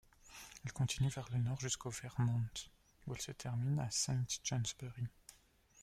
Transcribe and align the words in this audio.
Elle 0.65 0.73
continue 0.73 1.09
vers 1.11 1.27
le 1.31 1.37
nord 1.37 1.59
jusqu'au 1.59 1.91
Vermont, 1.91 2.41
où 3.05 3.13
elle 3.13 3.21
se 3.21 3.33
termine 3.33 3.77
à 3.77 3.91
Saint-Johnsbury. 3.91 5.05